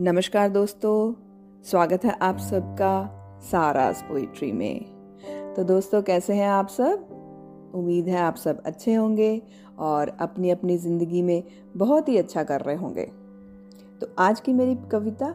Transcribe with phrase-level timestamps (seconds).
[0.00, 1.12] नमस्कार दोस्तों,
[1.64, 3.10] स्वागत है आप सबका
[3.42, 4.84] सारास पोइट्री में।
[5.54, 7.06] तो दोस्तों, कैसे हैं आप सब?
[7.74, 9.42] उम्मीद है आप सब अच्छे होंगे
[9.78, 11.42] और अपनी अपनी ज़िंदगी में
[11.76, 13.04] बहुत ही अच्छा कर रहे होंगे।
[14.00, 15.26] तो आज की मेरी कविता,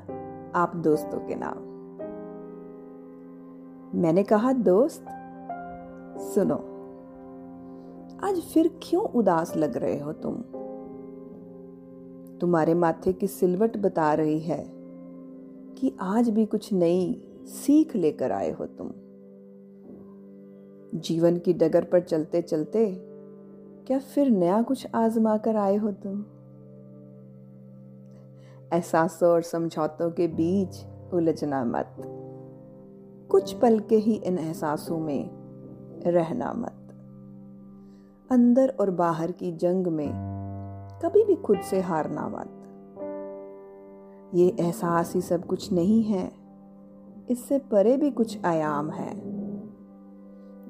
[0.55, 1.57] आप दोस्तों के नाम।
[4.01, 5.05] मैंने कहा, दोस्त,
[6.33, 6.55] सुनो,
[8.27, 10.43] आज फिर क्यों उदास लग रहे हो तुम?
[12.41, 14.65] तुम्हारे माथे की सिलवट बता रही है
[15.77, 18.91] कि आज भी कुछ नई सीख लेकर आए हो तुम।
[20.99, 22.95] जीवन की डगर पर चलते चलते
[23.87, 26.25] क्या फिर नया कुछ आजमा कर आए हो तुम?
[28.73, 31.95] एहसासों और समझौतों के बीच उलझना मत।
[33.31, 35.29] कुछ पल के ही इन एहसासों में
[36.07, 36.77] रहना मत।
[38.31, 40.31] अंदर और बाहर की जंग में
[41.05, 42.57] कभी भी खुद से हारना मत
[44.35, 46.31] ये एहसास ही सब कुछ नहीं है।
[47.29, 49.17] इससे परे भी कुछ आयाम है।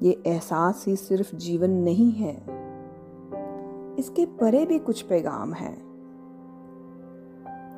[0.02, 2.36] ये एहसास ही सिर्फ़ जीवन नहीं है।
[3.98, 5.72] इसके परे भी कुछ पैगाम है।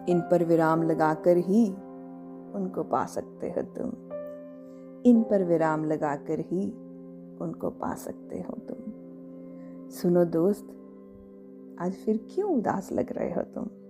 [0.09, 1.71] इन पर विराम लगाकर ही
[2.55, 3.89] उनको पा सकते हो तुम।
[5.11, 6.71] इन पर विराम लगाकर ही
[7.41, 8.93] उनको पा सकते हो तुम।
[9.91, 10.84] सुनो दोस्त
[11.81, 13.84] आज फिर क्यों उदास लग रहे हो तुम?